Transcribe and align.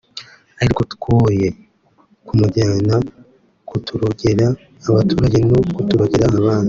ariko 0.61 0.81
twoye 0.93 1.47
kumujyana 2.27 2.95
kuturogera 3.69 4.47
abaturage 4.87 5.37
no 5.49 5.57
kuturogera 5.75 6.25
abana 6.39 6.59